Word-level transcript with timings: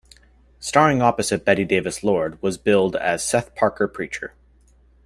Starring 0.59 0.99
opposite 0.99 1.45
Bette 1.45 1.63
Davis, 1.63 2.03
Lord 2.03 2.41
was 2.41 2.57
billed 2.57 2.95
as 2.95 3.23
"Seth 3.23 3.53
Parker, 3.53 3.87
Preacher". 3.87 4.33